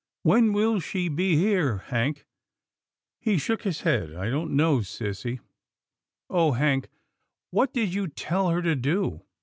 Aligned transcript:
When 0.23 0.51
will 0.51 0.79
she 0.79 1.09
be 1.09 1.35
here. 1.37 1.77
Hank?" 1.89 2.25
He 3.19 3.37
shook 3.37 3.61
his 3.61 3.81
head." 3.81 4.15
I 4.15 4.31
don't 4.31 4.49
know, 4.55 4.79
sissy."" 4.79 5.41
Oh! 6.31 6.53
Hank, 6.53 6.89
what 7.51 7.71
did 7.71 7.93
you 7.93 8.07
tell 8.07 8.49
her 8.49 8.63
to 8.63 8.75
do? 8.75 9.21